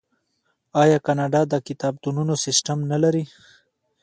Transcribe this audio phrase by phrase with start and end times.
[0.81, 3.23] آیا کاناډا د کتابتونونو سیستم نلري؟